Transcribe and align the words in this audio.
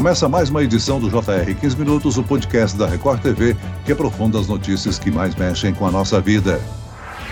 Começa 0.00 0.30
mais 0.30 0.48
uma 0.48 0.64
edição 0.64 0.98
do 0.98 1.10
JR 1.10 1.54
15 1.60 1.76
Minutos, 1.76 2.16
o 2.16 2.22
podcast 2.22 2.74
da 2.74 2.86
Record 2.86 3.20
TV, 3.20 3.54
que 3.84 3.92
aprofunda 3.92 4.40
as 4.40 4.48
notícias 4.48 4.98
que 4.98 5.10
mais 5.10 5.34
mexem 5.34 5.74
com 5.74 5.86
a 5.86 5.90
nossa 5.90 6.18
vida. 6.22 6.58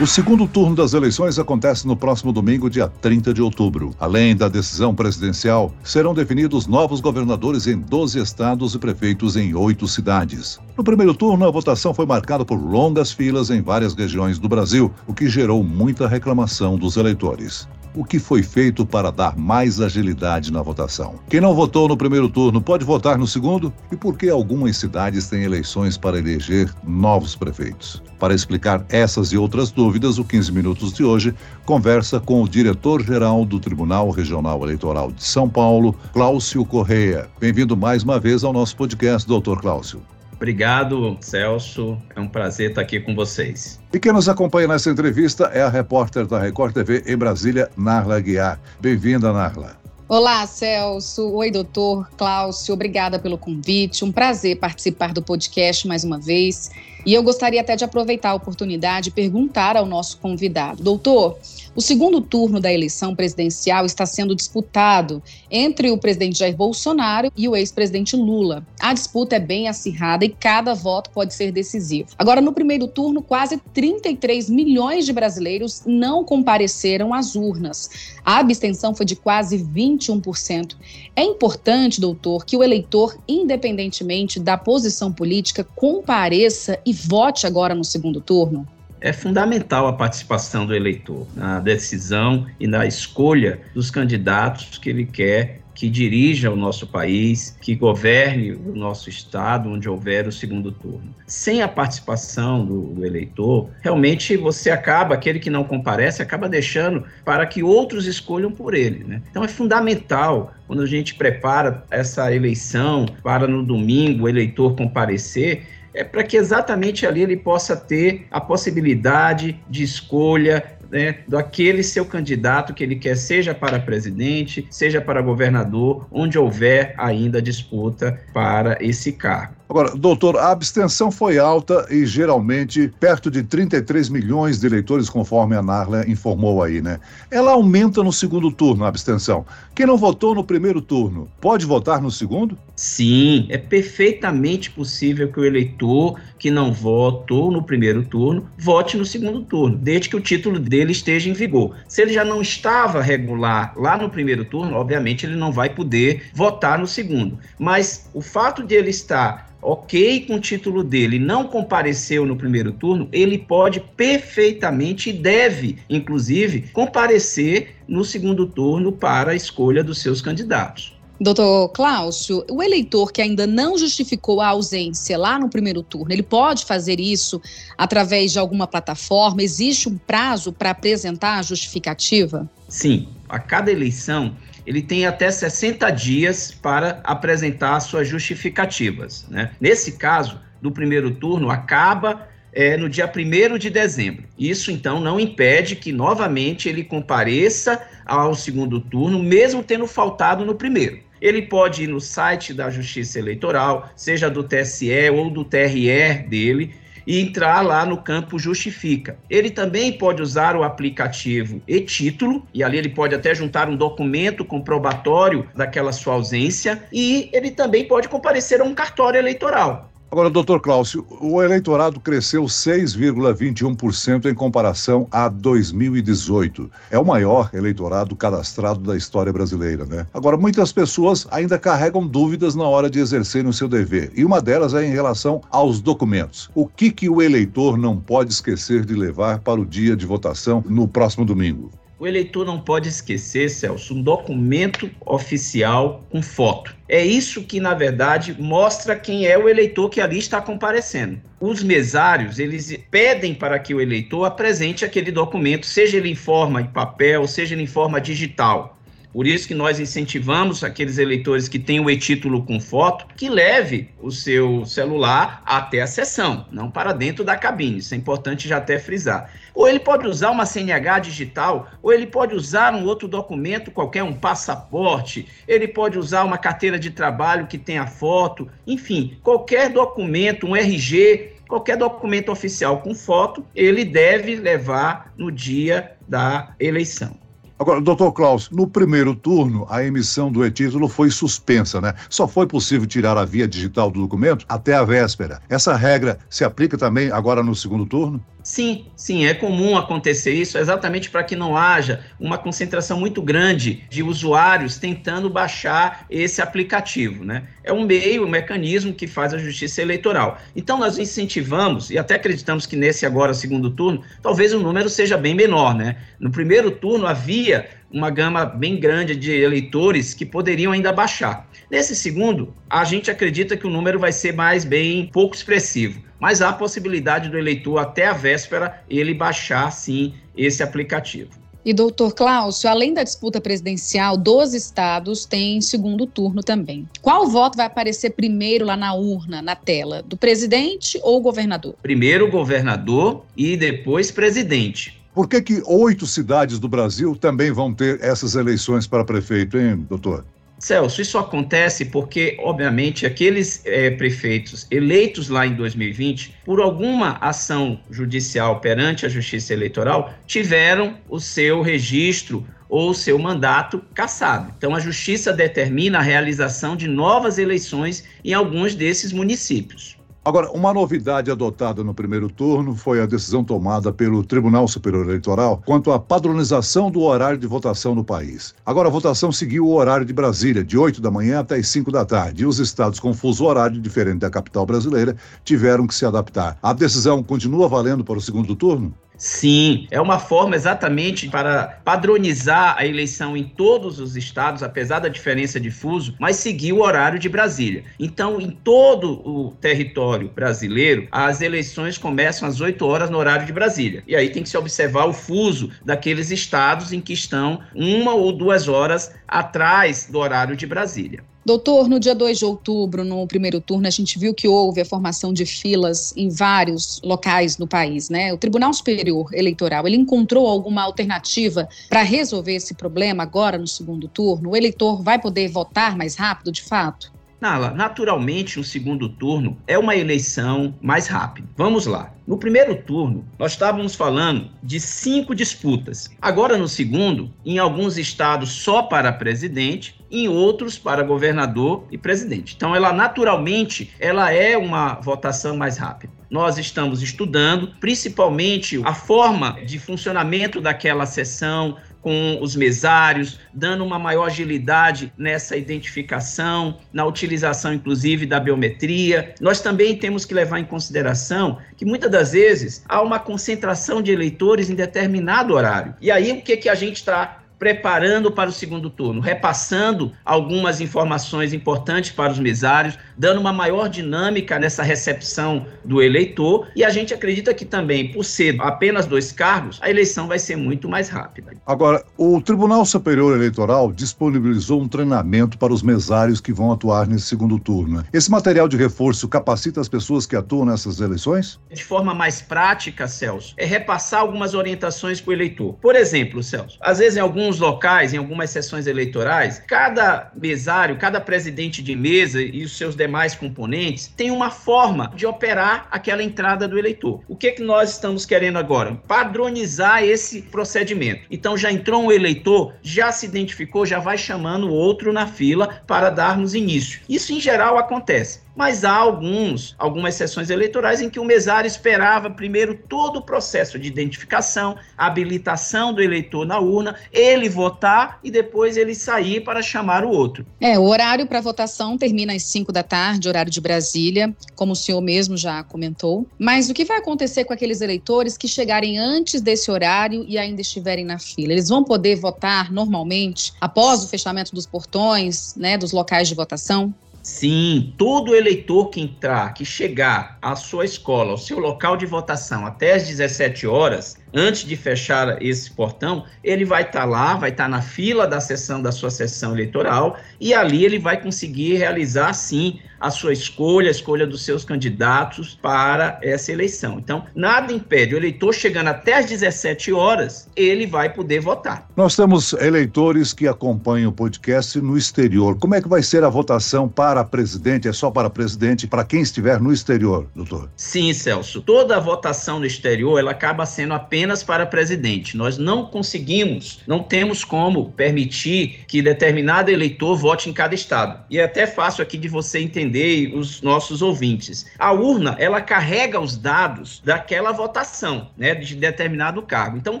O 0.00 0.06
segundo 0.06 0.48
turno 0.48 0.74
das 0.74 0.92
eleições 0.92 1.38
acontece 1.38 1.86
no 1.86 1.96
próximo 1.96 2.32
domingo, 2.32 2.68
dia 2.68 2.88
30 2.88 3.32
de 3.32 3.40
outubro. 3.40 3.94
Além 4.00 4.34
da 4.34 4.48
decisão 4.48 4.92
presidencial, 4.92 5.72
serão 5.84 6.12
definidos 6.12 6.66
novos 6.66 7.00
governadores 7.00 7.68
em 7.68 7.78
12 7.78 8.18
estados 8.18 8.74
e 8.74 8.80
prefeitos 8.80 9.36
em 9.36 9.54
oito 9.54 9.86
cidades. 9.86 10.58
No 10.76 10.82
primeiro 10.82 11.14
turno, 11.14 11.46
a 11.46 11.50
votação 11.52 11.94
foi 11.94 12.04
marcada 12.04 12.44
por 12.44 12.56
longas 12.56 13.12
filas 13.12 13.48
em 13.48 13.62
várias 13.62 13.94
regiões 13.94 14.40
do 14.40 14.48
Brasil, 14.48 14.92
o 15.06 15.14
que 15.14 15.28
gerou 15.28 15.62
muita 15.62 16.08
reclamação 16.08 16.76
dos 16.76 16.96
eleitores 16.96 17.68
o 17.96 18.04
que 18.04 18.18
foi 18.18 18.42
feito 18.42 18.84
para 18.84 19.10
dar 19.10 19.36
mais 19.36 19.80
agilidade 19.80 20.52
na 20.52 20.62
votação. 20.62 21.14
Quem 21.28 21.40
não 21.40 21.54
votou 21.54 21.88
no 21.88 21.96
primeiro 21.96 22.28
turno 22.28 22.60
pode 22.60 22.84
votar 22.84 23.16
no 23.16 23.26
segundo? 23.26 23.72
E 23.90 23.96
por 23.96 24.16
que 24.16 24.28
algumas 24.28 24.76
cidades 24.76 25.28
têm 25.28 25.42
eleições 25.42 25.96
para 25.96 26.18
eleger 26.18 26.72
novos 26.86 27.34
prefeitos? 27.34 28.02
Para 28.18 28.34
explicar 28.34 28.84
essas 28.90 29.32
e 29.32 29.38
outras 29.38 29.70
dúvidas, 29.70 30.18
o 30.18 30.24
15 30.24 30.52
Minutos 30.52 30.92
de 30.92 31.02
hoje 31.02 31.34
conversa 31.64 32.20
com 32.20 32.42
o 32.42 32.48
diretor-geral 32.48 33.44
do 33.44 33.58
Tribunal 33.58 34.10
Regional 34.10 34.62
Eleitoral 34.62 35.10
de 35.10 35.24
São 35.24 35.48
Paulo, 35.48 35.94
Cláudio 36.12 36.64
Correia. 36.64 37.28
Bem-vindo 37.40 37.76
mais 37.76 38.02
uma 38.02 38.20
vez 38.20 38.44
ao 38.44 38.52
nosso 38.52 38.76
podcast, 38.76 39.26
doutor 39.26 39.60
Cláudio. 39.60 40.15
Obrigado, 40.36 41.16
Celso. 41.20 41.96
É 42.14 42.20
um 42.20 42.28
prazer 42.28 42.70
estar 42.70 42.82
aqui 42.82 43.00
com 43.00 43.14
vocês. 43.14 43.80
E 43.92 43.98
quem 43.98 44.12
nos 44.12 44.28
acompanha 44.28 44.68
nessa 44.68 44.90
entrevista 44.90 45.44
é 45.54 45.62
a 45.62 45.68
repórter 45.68 46.26
da 46.26 46.38
Record 46.38 46.74
TV 46.74 47.02
em 47.06 47.16
Brasília, 47.16 47.70
Narla 47.76 48.20
Guiar. 48.20 48.60
Bem-vinda, 48.78 49.32
Narla. 49.32 49.76
Olá, 50.08 50.46
Celso. 50.46 51.32
Oi, 51.32 51.50
doutor 51.50 52.08
Cláudio. 52.16 52.74
Obrigada 52.74 53.18
pelo 53.18 53.36
convite. 53.36 54.04
Um 54.04 54.12
prazer 54.12 54.56
participar 54.56 55.12
do 55.12 55.20
podcast 55.20 55.88
mais 55.88 56.04
uma 56.04 56.20
vez. 56.20 56.70
E 57.04 57.14
eu 57.14 57.22
gostaria 57.22 57.60
até 57.60 57.74
de 57.74 57.84
aproveitar 57.84 58.30
a 58.30 58.34
oportunidade 58.34 59.08
e 59.08 59.12
perguntar 59.12 59.76
ao 59.76 59.86
nosso 59.86 60.18
convidado. 60.18 60.82
Doutor, 60.82 61.38
o 61.76 61.82
segundo 61.82 62.22
turno 62.22 62.58
da 62.58 62.72
eleição 62.72 63.14
presidencial 63.14 63.84
está 63.84 64.06
sendo 64.06 64.34
disputado 64.34 65.22
entre 65.50 65.90
o 65.90 65.98
presidente 65.98 66.38
Jair 66.38 66.56
Bolsonaro 66.56 67.30
e 67.36 67.46
o 67.46 67.54
ex-presidente 67.54 68.16
Lula. 68.16 68.66
A 68.80 68.94
disputa 68.94 69.36
é 69.36 69.38
bem 69.38 69.68
acirrada 69.68 70.24
e 70.24 70.30
cada 70.30 70.72
voto 70.72 71.10
pode 71.10 71.34
ser 71.34 71.52
decisivo. 71.52 72.08
Agora, 72.18 72.40
no 72.40 72.54
primeiro 72.54 72.88
turno, 72.88 73.20
quase 73.20 73.58
33 73.74 74.48
milhões 74.48 75.04
de 75.04 75.12
brasileiros 75.12 75.82
não 75.84 76.24
compareceram 76.24 77.12
às 77.12 77.34
urnas. 77.36 77.90
A 78.24 78.38
abstenção 78.38 78.94
foi 78.94 79.04
de 79.04 79.14
quase 79.14 79.58
21%. 79.58 80.76
É 81.14 81.22
importante, 81.22 82.00
doutor, 82.00 82.46
que 82.46 82.56
o 82.56 82.64
eleitor, 82.64 83.18
independentemente 83.28 84.40
da 84.40 84.56
posição 84.56 85.12
política, 85.12 85.62
compareça 85.62 86.78
e 86.86 86.94
vote 86.94 87.46
agora 87.46 87.74
no 87.74 87.84
segundo 87.84 88.22
turno? 88.22 88.66
É 89.00 89.12
fundamental 89.12 89.86
a 89.86 89.92
participação 89.92 90.66
do 90.66 90.74
eleitor 90.74 91.26
na 91.34 91.60
decisão 91.60 92.46
e 92.58 92.66
na 92.66 92.86
escolha 92.86 93.60
dos 93.74 93.90
candidatos 93.90 94.78
que 94.78 94.90
ele 94.90 95.04
quer 95.04 95.60
que 95.76 95.90
dirija 95.90 96.50
o 96.50 96.56
nosso 96.56 96.86
país, 96.86 97.56
que 97.60 97.74
governe 97.74 98.52
o 98.52 98.74
nosso 98.74 99.10
estado, 99.10 99.68
onde 99.68 99.86
houver 99.86 100.26
o 100.26 100.32
segundo 100.32 100.72
turno. 100.72 101.14
Sem 101.26 101.60
a 101.60 101.68
participação 101.68 102.64
do, 102.64 102.94
do, 102.94 103.04
eleitor, 103.04 103.68
realmente 103.82 104.38
você 104.38 104.70
acaba, 104.70 105.14
aquele 105.14 105.38
que 105.38 105.50
não 105.50 105.62
comparece, 105.62 106.22
acaba 106.22 106.48
deixando 106.48 107.04
para 107.26 107.44
que 107.44 107.62
outros 107.62 108.06
escolham 108.06 108.50
por 108.50 108.72
ele. 108.72 109.04
Né? 109.04 109.20
Então 109.30 109.44
é 109.44 109.48
fundamental, 109.48 110.54
quando 110.66 110.80
a 110.80 110.86
gente 110.86 111.14
prepara 111.14 111.84
essa 111.90 112.34
eleição 112.34 113.04
para 113.22 113.46
no 113.46 113.62
domingo 113.62 114.24
o 114.24 114.28
eleitor 114.28 114.74
comparecer, 114.74 115.75
é 115.96 116.04
para 116.04 116.22
que 116.22 116.36
exatamente 116.36 117.06
ali 117.06 117.22
ele 117.22 117.36
possa 117.36 117.74
ter 117.74 118.26
a 118.30 118.40
possibilidade 118.40 119.58
de 119.68 119.82
escolha, 119.82 120.62
né, 120.90 121.18
daquele 121.26 121.82
seu 121.82 122.04
candidato 122.04 122.74
que 122.74 122.84
ele 122.84 122.96
quer, 122.96 123.16
seja 123.16 123.54
para 123.54 123.80
presidente, 123.80 124.66
seja 124.70 125.00
para 125.00 125.20
governador, 125.20 126.06
onde 126.10 126.38
houver 126.38 126.94
ainda 126.96 127.42
disputa 127.42 128.20
para 128.32 128.76
esse 128.80 129.12
cargo. 129.12 129.55
Agora, 129.68 129.96
doutor, 129.96 130.36
a 130.36 130.52
abstenção 130.52 131.10
foi 131.10 131.38
alta 131.38 131.86
e 131.90 132.06
geralmente 132.06 132.92
perto 133.00 133.28
de 133.30 133.42
33 133.42 134.08
milhões 134.08 134.60
de 134.60 134.66
eleitores, 134.66 135.10
conforme 135.10 135.56
a 135.56 135.62
Narla 135.62 136.08
informou 136.08 136.62
aí, 136.62 136.80
né? 136.80 137.00
Ela 137.30 137.52
aumenta 137.52 138.02
no 138.02 138.12
segundo 138.12 138.52
turno, 138.52 138.84
a 138.84 138.88
abstenção. 138.88 139.44
Quem 139.74 139.84
não 139.84 139.96
votou 139.96 140.36
no 140.36 140.44
primeiro 140.44 140.80
turno, 140.80 141.28
pode 141.40 141.66
votar 141.66 142.00
no 142.00 142.12
segundo? 142.12 142.56
Sim, 142.76 143.46
é 143.48 143.58
perfeitamente 143.58 144.70
possível 144.70 145.32
que 145.32 145.40
o 145.40 145.44
eleitor 145.44 146.20
que 146.38 146.50
não 146.50 146.72
votou 146.72 147.50
no 147.50 147.62
primeiro 147.62 148.04
turno 148.04 148.48
vote 148.56 148.96
no 148.96 149.04
segundo 149.04 149.42
turno, 149.42 149.76
desde 149.76 150.08
que 150.08 150.16
o 150.16 150.20
título 150.20 150.60
dele 150.60 150.92
esteja 150.92 151.28
em 151.28 151.32
vigor. 151.32 151.74
Se 151.88 152.02
ele 152.02 152.12
já 152.12 152.24
não 152.24 152.40
estava 152.40 153.02
regular 153.02 153.72
lá 153.76 153.96
no 153.96 154.08
primeiro 154.08 154.44
turno, 154.44 154.76
obviamente 154.76 155.26
ele 155.26 155.36
não 155.36 155.50
vai 155.50 155.70
poder 155.70 156.30
votar 156.32 156.78
no 156.78 156.86
segundo. 156.86 157.38
Mas 157.58 158.08
o 158.14 158.20
fato 158.20 158.62
de 158.62 158.74
ele 158.74 158.90
estar 158.90 159.56
ok 159.66 160.26
com 160.26 160.36
o 160.36 160.40
título 160.40 160.84
dele, 160.84 161.18
não 161.18 161.48
compareceu 161.48 162.24
no 162.24 162.36
primeiro 162.36 162.72
turno, 162.72 163.08
ele 163.10 163.36
pode 163.36 163.80
perfeitamente 163.80 165.10
e 165.10 165.12
deve, 165.12 165.78
inclusive, 165.90 166.70
comparecer 166.72 167.74
no 167.88 168.04
segundo 168.04 168.46
turno 168.46 168.92
para 168.92 169.32
a 169.32 169.34
escolha 169.34 169.82
dos 169.82 169.98
seus 169.98 170.22
candidatos. 170.22 170.94
Doutor 171.18 171.70
Cláudio, 171.70 172.44
o 172.50 172.62
eleitor 172.62 173.10
que 173.10 173.22
ainda 173.22 173.46
não 173.46 173.76
justificou 173.76 174.40
a 174.40 174.48
ausência 174.48 175.16
lá 175.16 175.38
no 175.38 175.48
primeiro 175.48 175.82
turno, 175.82 176.12
ele 176.12 176.22
pode 176.22 176.64
fazer 176.64 177.00
isso 177.00 177.40
através 177.76 178.32
de 178.32 178.38
alguma 178.38 178.66
plataforma? 178.66 179.42
Existe 179.42 179.88
um 179.88 179.96
prazo 179.96 180.52
para 180.52 180.70
apresentar 180.70 181.38
a 181.38 181.42
justificativa? 181.42 182.48
Sim, 182.68 183.08
a 183.28 183.38
cada 183.38 183.72
eleição 183.72 184.36
ele 184.66 184.82
tem 184.82 185.06
até 185.06 185.30
60 185.30 185.88
dias 185.90 186.50
para 186.50 187.00
apresentar 187.04 187.78
suas 187.80 188.08
justificativas. 188.08 189.26
Né? 189.30 189.50
Nesse 189.60 189.92
caso, 189.92 190.40
do 190.60 190.72
primeiro 190.72 191.12
turno, 191.12 191.50
acaba 191.50 192.26
é, 192.52 192.76
no 192.76 192.88
dia 192.88 193.10
1 193.14 193.58
de 193.58 193.70
dezembro. 193.70 194.24
Isso, 194.38 194.70
então, 194.70 194.98
não 194.98 195.20
impede 195.20 195.76
que 195.76 195.92
novamente 195.92 196.68
ele 196.68 196.82
compareça 196.82 197.80
ao 198.04 198.34
segundo 198.34 198.80
turno, 198.80 199.22
mesmo 199.22 199.62
tendo 199.62 199.86
faltado 199.86 200.44
no 200.44 200.54
primeiro. 200.54 201.00
Ele 201.20 201.42
pode 201.42 201.84
ir 201.84 201.86
no 201.86 202.00
site 202.00 202.52
da 202.52 202.68
Justiça 202.70 203.18
Eleitoral, 203.18 203.90
seja 203.94 204.28
do 204.28 204.42
TSE 204.42 205.10
ou 205.10 205.30
do 205.30 205.44
TRE 205.44 206.26
dele, 206.28 206.74
e 207.06 207.20
entrar 207.20 207.62
lá 207.62 207.86
no 207.86 207.98
campo 207.98 208.38
justifica. 208.38 209.18
Ele 209.30 209.50
também 209.50 209.92
pode 209.92 210.20
usar 210.22 210.56
o 210.56 210.62
aplicativo 210.62 211.62
e-título, 211.66 212.46
e 212.52 212.64
ali 212.64 212.78
ele 212.78 212.88
pode 212.88 213.14
até 213.14 213.34
juntar 213.34 213.68
um 213.68 213.76
documento 213.76 214.44
comprobatório 214.44 215.48
daquela 215.54 215.92
sua 215.92 216.14
ausência, 216.14 216.82
e 216.92 217.30
ele 217.32 217.50
também 217.50 217.86
pode 217.86 218.08
comparecer 218.08 218.60
a 218.60 218.64
um 218.64 218.74
cartório 218.74 219.18
eleitoral. 219.18 219.90
Agora, 220.08 220.30
doutor 220.30 220.60
Cláudio, 220.60 221.04
o 221.20 221.42
eleitorado 221.42 221.98
cresceu 221.98 222.44
6,21% 222.44 224.26
em 224.26 224.34
comparação 224.34 225.08
a 225.10 225.28
2018. 225.28 226.70
É 226.92 226.98
o 226.98 227.04
maior 227.04 227.50
eleitorado 227.52 228.14
cadastrado 228.14 228.78
da 228.80 228.96
história 228.96 229.32
brasileira, 229.32 229.84
né? 229.84 230.06
Agora, 230.14 230.36
muitas 230.36 230.70
pessoas 230.70 231.26
ainda 231.28 231.58
carregam 231.58 232.06
dúvidas 232.06 232.54
na 232.54 232.64
hora 232.64 232.88
de 232.88 233.00
exercerem 233.00 233.50
o 233.50 233.52
seu 233.52 233.66
dever, 233.66 234.12
e 234.14 234.24
uma 234.24 234.40
delas 234.40 234.74
é 234.74 234.86
em 234.86 234.92
relação 234.92 235.40
aos 235.50 235.80
documentos. 235.80 236.48
O 236.54 236.68
que, 236.68 236.92
que 236.92 237.08
o 237.10 237.20
eleitor 237.20 237.76
não 237.76 237.98
pode 237.98 238.32
esquecer 238.32 238.84
de 238.84 238.94
levar 238.94 239.40
para 239.40 239.60
o 239.60 239.66
dia 239.66 239.96
de 239.96 240.06
votação 240.06 240.64
no 240.68 240.86
próximo 240.86 241.24
domingo? 241.24 241.72
O 241.98 242.06
eleitor 242.06 242.44
não 242.44 242.60
pode 242.60 242.90
esquecer, 242.90 243.48
Celso, 243.48 243.94
um 243.94 244.02
documento 244.02 244.90
oficial 245.06 246.04
com 246.10 246.20
foto. 246.20 246.76
É 246.86 247.02
isso 247.02 247.42
que, 247.44 247.58
na 247.58 247.72
verdade, 247.72 248.36
mostra 248.38 248.94
quem 248.94 249.26
é 249.26 249.38
o 249.38 249.48
eleitor 249.48 249.88
que 249.88 250.00
ali 250.00 250.18
está 250.18 250.42
comparecendo. 250.42 251.18
Os 251.40 251.62
mesários, 251.62 252.38
eles 252.38 252.78
pedem 252.90 253.34
para 253.34 253.58
que 253.58 253.74
o 253.74 253.80
eleitor 253.80 254.26
apresente 254.26 254.84
aquele 254.84 255.10
documento, 255.10 255.64
seja 255.64 255.96
ele 255.96 256.10
em 256.10 256.14
forma 256.14 256.62
de 256.62 256.68
papel, 256.68 257.26
seja 257.26 257.54
ele 257.54 257.62
em 257.62 257.66
forma 257.66 257.98
digital. 257.98 258.75
Por 259.16 259.26
isso 259.26 259.48
que 259.48 259.54
nós 259.54 259.80
incentivamos 259.80 260.62
aqueles 260.62 260.98
eleitores 260.98 261.48
que 261.48 261.58
têm 261.58 261.80
o 261.80 261.88
e-título 261.88 262.44
com 262.44 262.60
foto 262.60 263.06
que 263.16 263.30
leve 263.30 263.88
o 263.98 264.10
seu 264.10 264.66
celular 264.66 265.42
até 265.46 265.80
a 265.80 265.86
sessão, 265.86 266.44
não 266.52 266.70
para 266.70 266.92
dentro 266.92 267.24
da 267.24 267.34
cabine. 267.34 267.78
Isso 267.78 267.94
é 267.94 267.96
importante 267.96 268.46
já 268.46 268.58
até 268.58 268.78
frisar. 268.78 269.32
Ou 269.54 269.66
ele 269.66 269.80
pode 269.80 270.06
usar 270.06 270.30
uma 270.32 270.44
CNH 270.44 270.98
digital, 270.98 271.66
ou 271.82 271.94
ele 271.94 272.06
pode 272.06 272.34
usar 272.34 272.74
um 272.74 272.84
outro 272.84 273.08
documento 273.08 273.70
qualquer, 273.70 274.02
um 274.02 274.12
passaporte, 274.12 275.26
ele 275.48 275.66
pode 275.66 275.98
usar 275.98 276.22
uma 276.22 276.36
carteira 276.36 276.78
de 276.78 276.90
trabalho 276.90 277.46
que 277.46 277.56
tenha 277.56 277.86
foto, 277.86 278.46
enfim, 278.66 279.16
qualquer 279.22 279.70
documento, 279.70 280.46
um 280.46 280.54
RG, 280.54 281.36
qualquer 281.48 281.78
documento 281.78 282.30
oficial 282.30 282.82
com 282.82 282.94
foto, 282.94 283.46
ele 283.54 283.82
deve 283.82 284.36
levar 284.36 285.14
no 285.16 285.32
dia 285.32 285.92
da 286.06 286.54
eleição. 286.60 287.24
Agora, 287.58 287.80
doutor 287.80 288.12
Klaus, 288.12 288.50
no 288.50 288.66
primeiro 288.66 289.14
turno, 289.14 289.66
a 289.70 289.82
emissão 289.82 290.30
do 290.30 290.44
e-título 290.44 290.88
foi 290.88 291.10
suspensa, 291.10 291.80
né? 291.80 291.94
Só 292.10 292.28
foi 292.28 292.46
possível 292.46 292.86
tirar 292.86 293.16
a 293.16 293.24
via 293.24 293.48
digital 293.48 293.90
do 293.90 294.00
documento 294.00 294.44
até 294.46 294.74
a 294.74 294.84
véspera. 294.84 295.40
Essa 295.48 295.74
regra 295.74 296.18
se 296.28 296.44
aplica 296.44 296.76
também 296.76 297.10
agora 297.10 297.42
no 297.42 297.54
segundo 297.54 297.86
turno? 297.86 298.22
Sim, 298.46 298.86
sim, 298.94 299.26
é 299.26 299.34
comum 299.34 299.76
acontecer 299.76 300.32
isso 300.32 300.56
exatamente 300.56 301.10
para 301.10 301.24
que 301.24 301.34
não 301.34 301.56
haja 301.56 302.04
uma 302.20 302.38
concentração 302.38 303.00
muito 303.00 303.20
grande 303.20 303.82
de 303.90 304.04
usuários 304.04 304.78
tentando 304.78 305.28
baixar 305.28 306.06
esse 306.08 306.40
aplicativo, 306.40 307.24
né? 307.24 307.48
É 307.64 307.72
um 307.72 307.84
meio, 307.84 308.24
um 308.24 308.28
mecanismo 308.28 308.94
que 308.94 309.08
faz 309.08 309.34
a 309.34 309.38
justiça 309.38 309.82
eleitoral. 309.82 310.38
Então 310.54 310.78
nós 310.78 310.96
incentivamos 310.96 311.90
e 311.90 311.98
até 311.98 312.14
acreditamos 312.14 312.66
que 312.66 312.76
nesse 312.76 313.04
agora 313.04 313.34
segundo 313.34 313.68
turno, 313.68 314.02
talvez 314.22 314.54
o 314.54 314.60
número 314.60 314.88
seja 314.88 315.18
bem 315.18 315.34
menor, 315.34 315.74
né? 315.74 315.96
No 316.20 316.30
primeiro 316.30 316.70
turno 316.70 317.08
havia 317.08 317.45
uma 317.90 318.10
gama 318.10 318.44
bem 318.44 318.78
grande 318.78 319.14
de 319.16 319.32
eleitores 319.32 320.14
que 320.14 320.26
poderiam 320.26 320.72
ainda 320.72 320.92
baixar. 320.92 321.48
Nesse 321.70 321.94
segundo, 321.94 322.52
a 322.68 322.84
gente 322.84 323.10
acredita 323.10 323.56
que 323.56 323.66
o 323.66 323.70
número 323.70 323.98
vai 323.98 324.12
ser 324.12 324.34
mais 324.34 324.64
bem 324.64 325.08
pouco 325.12 325.34
expressivo 325.34 326.06
mas 326.18 326.40
há 326.40 326.50
a 326.50 326.52
possibilidade 326.52 327.28
do 327.28 327.38
eleitor, 327.38 327.78
até 327.78 328.06
a 328.06 328.12
véspera, 328.12 328.82
ele 328.88 329.14
baixar, 329.14 329.70
sim, 329.70 330.14
esse 330.36 330.62
aplicativo. 330.62 331.30
E, 331.64 331.72
doutor 331.72 332.14
Cláudio, 332.14 332.70
além 332.70 332.94
da 332.94 333.02
disputa 333.02 333.40
presidencial, 333.40 334.16
12 334.16 334.56
estados 334.56 335.24
têm 335.24 335.60
segundo 335.60 336.06
turno 336.06 336.40
também. 336.40 336.88
Qual 337.02 337.28
voto 337.28 337.56
vai 337.56 337.66
aparecer 337.66 338.10
primeiro 338.10 338.64
lá 338.64 338.76
na 338.76 338.94
urna, 338.94 339.42
na 339.42 339.56
tela? 339.56 340.00
Do 340.00 340.16
presidente 340.16 340.96
ou 341.02 341.20
governador? 341.20 341.74
Primeiro 341.82 342.30
governador 342.30 343.24
e 343.36 343.56
depois 343.56 344.12
presidente. 344.12 344.96
Por 345.16 345.26
que, 345.26 345.40
que 345.40 345.62
oito 345.64 346.06
cidades 346.06 346.58
do 346.58 346.68
Brasil 346.68 347.16
também 347.16 347.50
vão 347.50 347.72
ter 347.72 347.98
essas 348.02 348.34
eleições 348.34 348.86
para 348.86 349.02
prefeito, 349.02 349.56
hein, 349.56 349.86
doutor? 349.88 350.26
Celso, 350.58 351.00
isso 351.00 351.16
acontece 351.16 351.86
porque, 351.86 352.36
obviamente, 352.38 353.06
aqueles 353.06 353.62
é, 353.64 353.90
prefeitos 353.90 354.66
eleitos 354.70 355.30
lá 355.30 355.46
em 355.46 355.54
2020, 355.54 356.34
por 356.44 356.60
alguma 356.60 357.16
ação 357.22 357.80
judicial 357.90 358.60
perante 358.60 359.06
a 359.06 359.08
Justiça 359.08 359.54
Eleitoral, 359.54 360.12
tiveram 360.26 360.98
o 361.08 361.18
seu 361.18 361.62
registro 361.62 362.46
ou 362.68 362.90
o 362.90 362.94
seu 362.94 363.18
mandato 363.18 363.82
cassado. 363.94 364.52
Então, 364.58 364.74
a 364.74 364.80
Justiça 364.80 365.32
determina 365.32 365.96
a 365.96 366.02
realização 366.02 366.76
de 366.76 366.86
novas 366.86 367.38
eleições 367.38 368.04
em 368.22 368.34
alguns 368.34 368.74
desses 368.74 369.14
municípios. 369.14 369.95
Agora, 370.26 370.50
uma 370.50 370.74
novidade 370.74 371.30
adotada 371.30 371.84
no 371.84 371.94
primeiro 371.94 372.28
turno 372.28 372.74
foi 372.74 373.00
a 373.00 373.06
decisão 373.06 373.44
tomada 373.44 373.92
pelo 373.92 374.24
Tribunal 374.24 374.66
Superior 374.66 375.04
Eleitoral 375.04 375.62
quanto 375.64 375.92
à 375.92 376.00
padronização 376.00 376.90
do 376.90 377.02
horário 377.02 377.38
de 377.38 377.46
votação 377.46 377.94
no 377.94 378.02
país. 378.02 378.52
Agora, 378.66 378.88
a 378.88 378.90
votação 378.90 379.30
seguiu 379.30 379.66
o 379.66 379.72
horário 379.72 380.04
de 380.04 380.12
Brasília, 380.12 380.64
de 380.64 380.76
8 380.76 381.00
da 381.00 381.12
manhã 381.12 381.38
até 381.38 381.54
as 381.54 381.68
5 381.68 381.92
da 381.92 382.04
tarde, 382.04 382.42
e 382.42 382.46
os 382.46 382.58
estados 382.58 382.98
com 382.98 383.14
fuso 383.14 383.44
horário 383.44 383.80
diferente 383.80 384.18
da 384.18 384.28
capital 384.28 384.66
brasileira 384.66 385.14
tiveram 385.44 385.86
que 385.86 385.94
se 385.94 386.04
adaptar. 386.04 386.58
A 386.60 386.72
decisão 386.72 387.22
continua 387.22 387.68
valendo 387.68 388.02
para 388.02 388.18
o 388.18 388.20
segundo 388.20 388.56
turno? 388.56 388.92
Sim, 389.16 389.86
é 389.90 390.00
uma 390.00 390.18
forma 390.18 390.54
exatamente 390.54 391.28
para 391.28 391.80
padronizar 391.84 392.76
a 392.78 392.86
eleição 392.86 393.36
em 393.36 393.44
todos 393.44 393.98
os 393.98 394.14
estados, 394.14 394.62
apesar 394.62 394.98
da 394.98 395.08
diferença 395.08 395.58
de 395.58 395.70
fuso, 395.70 396.14
mas 396.20 396.36
seguir 396.36 396.72
o 396.72 396.82
horário 396.82 397.18
de 397.18 397.28
Brasília. 397.28 397.84
Então, 397.98 398.40
em 398.40 398.50
todo 398.50 399.26
o 399.26 399.52
território 399.60 400.28
brasileiro, 400.28 401.08
as 401.10 401.40
eleições 401.40 401.96
começam 401.96 402.46
às 402.46 402.60
8 402.60 402.84
horas 402.84 403.08
no 403.08 403.16
horário 403.16 403.46
de 403.46 403.52
Brasília. 403.52 404.02
E 404.06 404.14
aí 404.14 404.28
tem 404.28 404.42
que 404.42 404.48
se 404.48 404.58
observar 404.58 405.06
o 405.06 405.12
fuso 405.12 405.70
daqueles 405.84 406.30
estados 406.30 406.92
em 406.92 407.00
que 407.00 407.12
estão 407.12 407.60
uma 407.74 408.12
ou 408.12 408.32
duas 408.32 408.68
horas 408.68 409.14
atrás 409.26 410.08
do 410.10 410.18
horário 410.18 410.54
de 410.54 410.66
Brasília. 410.66 411.24
Doutor, 411.46 411.88
no 411.88 412.00
dia 412.00 412.12
2 412.12 412.38
de 412.38 412.44
outubro, 412.44 413.04
no 413.04 413.24
primeiro 413.24 413.60
turno, 413.60 413.86
a 413.86 413.90
gente 413.90 414.18
viu 414.18 414.34
que 414.34 414.48
houve 414.48 414.80
a 414.80 414.84
formação 414.84 415.32
de 415.32 415.46
filas 415.46 416.12
em 416.16 416.28
vários 416.28 417.00
locais 417.04 417.56
no 417.56 417.68
país, 417.68 418.10
né? 418.10 418.32
O 418.32 418.36
Tribunal 418.36 418.74
Superior 418.74 419.32
Eleitoral, 419.32 419.86
ele 419.86 419.96
encontrou 419.96 420.48
alguma 420.48 420.82
alternativa 420.82 421.68
para 421.88 422.02
resolver 422.02 422.56
esse 422.56 422.74
problema 422.74 423.22
agora 423.22 423.58
no 423.58 423.66
segundo 423.68 424.08
turno? 424.08 424.50
O 424.50 424.56
eleitor 424.56 425.04
vai 425.04 425.20
poder 425.20 425.46
votar 425.46 425.96
mais 425.96 426.16
rápido, 426.16 426.50
de 426.50 426.64
fato? 426.64 427.12
Nala, 427.40 427.70
naturalmente, 427.70 428.58
o 428.58 428.64
segundo 428.64 429.08
turno 429.08 429.58
é 429.66 429.78
uma 429.78 429.94
eleição 429.94 430.74
mais 430.80 431.06
rápida. 431.06 431.48
Vamos 431.56 431.86
lá. 431.86 432.14
No 432.26 432.38
primeiro 432.38 432.74
turno, 432.74 433.24
nós 433.38 433.52
estávamos 433.52 433.94
falando 433.94 434.50
de 434.62 434.80
cinco 434.80 435.34
disputas. 435.34 436.10
Agora, 436.20 436.56
no 436.56 436.66
segundo, 436.66 437.32
em 437.44 437.58
alguns 437.58 437.98
estados 437.98 438.50
só 438.50 438.82
para 438.82 439.12
presidente, 439.12 440.00
em 440.10 440.28
outros 440.28 440.78
para 440.78 441.02
governador 441.02 441.84
e 441.90 441.98
presidente. 441.98 442.54
Então, 442.56 442.74
ela 442.74 442.92
naturalmente, 442.92 443.92
ela 444.00 444.32
é 444.32 444.56
uma 444.56 444.94
votação 444.94 445.56
mais 445.56 445.76
rápida. 445.76 446.12
Nós 446.28 446.58
estamos 446.58 447.02
estudando, 447.02 447.72
principalmente 447.78 448.80
a 448.84 448.92
forma 448.92 449.52
de 449.64 449.78
funcionamento 449.78 450.60
daquela 450.60 451.06
sessão, 451.06 451.76
com 452.06 452.38
os 452.40 452.54
mesários, 452.54 453.36
dando 453.52 453.84
uma 453.84 453.98
maior 453.98 454.26
agilidade 454.26 455.12
nessa 455.18 455.56
identificação, 455.56 456.78
na 456.92 457.04
utilização, 457.04 457.74
inclusive, 457.74 458.24
da 458.26 458.38
biometria. 458.38 459.34
Nós 459.40 459.60
também 459.60 459.96
temos 459.96 460.24
que 460.24 460.32
levar 460.32 460.60
em 460.60 460.64
consideração 460.64 461.58
que 461.76 461.84
muitas 461.84 462.08
das 462.08 462.30
vezes 462.30 462.84
há 462.88 463.02
uma 463.02 463.18
concentração 463.18 464.00
de 464.00 464.12
eleitores 464.12 464.70
em 464.70 464.76
determinado 464.76 465.52
horário. 465.52 465.96
E 466.00 466.08
aí, 466.08 466.30
o 466.30 466.42
que, 466.42 466.56
que 466.56 466.68
a 466.68 466.76
gente 466.76 466.94
está 466.94 467.42
preparando 467.58 468.30
para 468.30 468.50
o 468.50 468.52
segundo 468.52 468.90
turno, 468.90 469.20
repassando 469.20 470.12
algumas 470.24 470.80
informações 470.80 471.52
importantes 471.52 472.10
para 472.10 472.32
os 472.32 472.38
mesários, 472.38 472.98
dando 473.16 473.40
uma 473.40 473.52
maior 473.52 473.88
dinâmica 473.88 474.58
nessa 474.58 474.82
recepção 474.82 475.66
do 475.84 476.02
eleitor. 476.02 476.68
E 476.76 476.84
a 476.84 476.90
gente 476.90 477.14
acredita 477.14 477.54
que 477.54 477.64
também, 477.64 478.12
por 478.12 478.24
ser 478.24 478.56
apenas 478.60 479.06
dois 479.06 479.32
cargos, 479.32 479.78
a 479.82 479.88
eleição 479.88 480.26
vai 480.26 480.38
ser 480.38 480.56
muito 480.56 480.88
mais 480.88 481.08
rápida. 481.08 481.52
Agora, 481.66 482.04
o 482.16 482.40
Tribunal 482.40 482.84
Superior 482.84 483.34
Eleitoral 483.34 483.92
disponibilizou 483.92 484.80
um 484.80 484.88
treinamento 484.88 485.58
para 485.58 485.72
os 485.72 485.82
mesários 485.82 486.40
que 486.40 486.52
vão 486.52 486.72
atuar 486.72 487.06
nesse 487.06 487.26
segundo 487.26 487.58
turno. 487.58 488.04
Esse 488.12 488.30
material 488.30 488.68
de 488.68 488.76
reforço 488.76 489.28
capacita 489.28 489.80
as 489.80 489.88
pessoas 489.88 490.26
que 490.26 490.36
atuam 490.36 490.66
nessas 490.66 491.00
eleições? 491.00 491.58
De 491.72 491.84
forma 491.84 492.14
mais 492.14 492.40
prática, 492.40 493.08
Celso, 493.08 493.54
é 493.56 493.64
repassar 493.64 494.20
algumas 494.20 494.54
orientações 494.54 495.20
para 495.20 495.30
o 495.30 495.34
eleitor. 495.34 495.74
Por 495.80 495.94
exemplo, 495.94 496.42
Celso, 496.42 496.78
às 496.80 496.98
vezes 496.98 497.16
em 497.16 497.20
alguns 497.46 497.60
locais, 497.60 498.12
em 498.12 498.16
algumas 498.16 498.50
sessões 498.50 498.88
eleitorais, 498.88 499.62
cada 499.66 500.32
mesário, 500.34 500.96
cada 500.96 501.20
presidente 501.20 501.80
de 501.80 501.94
mesa 501.94 502.42
e 502.42 502.64
os 502.64 502.76
seus 502.76 502.96
demais 502.96 503.36
componentes 503.36 504.12
tem 504.16 504.32
uma 504.32 504.50
forma 504.50 505.12
de 505.14 505.26
operar 505.26 505.86
aquela 505.90 506.22
entrada 506.22 506.66
do 506.66 506.76
eleitor. 506.76 507.22
O 507.28 507.36
que, 507.36 507.52
que 507.52 507.62
nós 507.62 507.92
estamos 507.92 508.26
querendo 508.26 508.58
agora? 508.58 508.96
Padronizar 509.06 510.02
esse 510.02 510.42
procedimento. 510.42 511.22
Então 511.30 511.56
já 511.56 511.70
entrou 511.70 512.02
um 512.02 512.10
eleitor, 512.10 512.74
já 512.82 513.12
se 513.12 513.26
identificou, 513.26 513.86
já 513.86 514.00
vai 514.00 514.18
chamando 514.18 514.66
o 514.66 514.74
outro 514.74 515.12
na 515.12 515.26
fila 515.26 515.82
para 515.86 516.10
darmos 516.10 516.54
início. 516.54 517.00
Isso 517.08 517.32
em 517.32 517.40
geral 517.40 517.78
acontece 517.78 518.45
mas 518.56 518.84
há 518.84 518.94
alguns, 518.94 519.74
algumas 519.78 520.14
sessões 520.14 520.48
eleitorais 520.48 521.02
em 521.02 521.10
que 521.10 521.20
o 521.20 521.24
mesário 521.24 521.68
esperava 521.68 522.30
primeiro 522.30 522.74
todo 522.88 523.18
o 523.18 523.22
processo 523.22 523.78
de 523.78 523.86
identificação, 523.86 524.76
habilitação 524.96 525.92
do 525.92 526.02
eleitor 526.02 526.46
na 526.46 526.58
urna, 526.58 526.96
ele 527.12 527.48
votar 527.48 528.18
e 528.24 528.30
depois 528.30 528.76
ele 528.76 528.94
sair 528.94 529.42
para 529.42 529.60
chamar 529.60 530.04
o 530.04 530.08
outro. 530.08 530.46
É, 530.60 530.78
o 530.78 530.84
horário 530.84 531.26
para 531.26 531.40
votação 531.40 531.98
termina 531.98 532.32
às 532.32 532.44
5 532.44 532.72
da 532.72 532.82
tarde, 532.82 533.28
horário 533.28 533.52
de 533.52 533.60
Brasília, 533.60 534.34
como 534.54 534.72
o 534.72 534.76
senhor 534.76 535.00
mesmo 535.00 535.36
já 535.36 535.62
comentou. 535.62 536.26
Mas 536.38 536.70
o 536.70 536.74
que 536.74 536.84
vai 536.84 536.98
acontecer 536.98 537.44
com 537.44 537.52
aqueles 537.52 537.80
eleitores 537.82 538.38
que 538.38 538.48
chegarem 538.48 538.98
antes 538.98 539.40
desse 539.40 539.70
horário 539.70 540.24
e 540.26 540.38
ainda 540.38 540.62
estiverem 540.62 541.04
na 541.04 541.18
fila? 541.18 541.52
Eles 541.52 541.68
vão 541.68 541.84
poder 541.84 542.16
votar 542.16 542.72
normalmente 542.72 543.52
após 543.60 544.02
o 544.02 544.08
fechamento 544.08 544.54
dos 544.54 544.64
portões, 544.64 545.54
né, 545.56 545.76
dos 545.76 545.92
locais 545.92 546.28
de 546.28 546.34
votação? 546.34 546.94
Sim, 547.26 547.92
todo 547.98 548.36
eleitor 548.36 548.88
que 548.88 549.00
entrar, 549.00 549.52
que 549.52 549.64
chegar 549.64 550.38
à 550.40 550.54
sua 550.54 550.84
escola, 550.84 551.32
ao 551.32 551.36
seu 551.36 551.58
local 551.58 551.96
de 551.96 552.06
votação 552.06 552.64
até 552.64 552.94
às 552.94 553.08
17 553.08 553.66
horas, 553.66 554.16
antes 554.32 554.64
de 554.64 554.76
fechar 554.76 555.42
esse 555.42 555.70
portão, 555.70 556.24
ele 556.42 556.64
vai 556.64 556.82
estar 556.82 557.00
tá 557.00 557.04
lá, 557.04 557.36
vai 557.36 557.50
estar 557.50 557.64
tá 557.64 557.68
na 557.68 557.82
fila 557.82 558.26
da 558.26 558.40
sessão 558.40 558.82
da 558.82 558.92
sua 558.92 559.10
sessão 559.10 559.52
eleitoral 559.52 560.18
e 560.40 560.52
ali 560.52 560.84
ele 560.84 560.98
vai 560.98 561.20
conseguir 561.20 561.76
realizar 561.76 562.32
sim 562.32 562.80
a 562.98 563.10
sua 563.10 563.32
escolha, 563.32 563.88
a 563.88 563.90
escolha 563.90 564.26
dos 564.26 564.42
seus 564.42 564.64
candidatos 564.64 565.58
para 565.60 566.18
essa 566.22 566.50
eleição. 566.50 566.98
Então, 566.98 567.24
nada 567.34 567.72
impede 567.72 568.14
o 568.14 568.18
eleitor 568.18 568.54
chegando 568.54 568.88
até 568.88 569.18
às 569.18 569.26
17 569.26 569.92
horas, 569.92 570.48
ele 570.56 570.86
vai 570.86 571.12
poder 571.12 571.40
votar. 571.40 571.86
Nós 571.94 572.16
temos 572.16 572.54
eleitores 572.54 573.34
que 573.34 573.46
acompanham 573.46 574.10
o 574.10 574.12
podcast 574.12 574.80
no 574.80 574.96
exterior. 574.96 575.58
Como 575.58 575.74
é 575.74 575.82
que 575.82 575.88
vai 575.88 576.02
ser 576.02 576.24
a 576.24 576.28
votação 576.28 576.88
para 576.88 577.22
presidente? 577.22 577.86
É 577.86 577.92
só 577.92 578.10
para 578.10 578.30
presidente 578.30 578.86
para 578.86 579.04
quem 579.04 579.20
estiver 579.20 579.60
no 579.60 579.72
exterior, 579.72 580.26
doutor? 580.34 580.70
Sim, 580.76 581.12
Celso. 581.12 581.60
Toda 581.60 581.96
a 581.96 582.00
votação 582.00 582.58
no 582.58 582.66
exterior, 582.66 583.18
ela 583.18 583.32
acaba 583.32 583.66
sendo 583.66 583.92
apenas 583.92 584.15
apenas 584.16 584.42
para 584.42 584.64
presidente. 584.64 585.36
Nós 585.36 585.58
não 585.58 585.84
conseguimos, 585.84 586.80
não 586.86 587.02
temos 587.02 587.44
como 587.44 587.90
permitir 587.90 588.86
que 588.88 589.02
determinado 589.02 589.70
eleitor 589.70 590.16
vote 590.16 590.48
em 590.48 590.54
cada 590.54 590.74
estado. 590.74 591.22
E 591.28 591.38
é 591.38 591.44
até 591.44 591.66
fácil 591.66 592.02
aqui 592.02 592.16
de 592.16 592.26
você 592.26 592.60
entender 592.60 593.34
os 593.34 593.60
nossos 593.60 594.00
ouvintes. 594.00 594.68
A 594.78 594.90
urna, 594.90 595.36
ela 595.38 595.60
carrega 595.60 596.18
os 596.18 596.34
dados 596.34 597.02
daquela 597.04 597.52
votação, 597.52 598.30
né, 598.38 598.54
de 598.54 598.74
determinado 598.74 599.42
cargo. 599.42 599.76
Então, 599.76 600.00